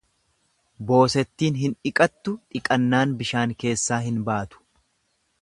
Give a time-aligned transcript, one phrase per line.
[0.91, 4.65] Boosettin hin dhiqattu dhiqannaan bishaan keessaa hin baatu.